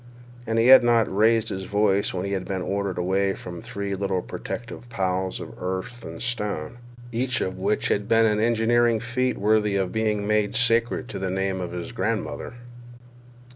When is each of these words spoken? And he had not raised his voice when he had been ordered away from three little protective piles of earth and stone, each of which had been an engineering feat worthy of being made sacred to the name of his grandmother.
And 0.47 0.57
he 0.57 0.65
had 0.69 0.83
not 0.83 1.15
raised 1.15 1.49
his 1.49 1.65
voice 1.65 2.11
when 2.11 2.25
he 2.25 2.31
had 2.31 2.45
been 2.45 2.63
ordered 2.63 2.97
away 2.97 3.33
from 3.35 3.61
three 3.61 3.93
little 3.93 4.23
protective 4.23 4.89
piles 4.89 5.39
of 5.39 5.53
earth 5.61 6.03
and 6.03 6.19
stone, 6.19 6.79
each 7.11 7.39
of 7.39 7.55
which 7.59 7.89
had 7.89 8.07
been 8.07 8.25
an 8.25 8.39
engineering 8.39 8.99
feat 8.99 9.37
worthy 9.37 9.75
of 9.75 9.91
being 9.91 10.25
made 10.25 10.55
sacred 10.55 11.07
to 11.09 11.19
the 11.19 11.29
name 11.29 11.61
of 11.61 11.71
his 11.71 11.91
grandmother. 11.91 12.55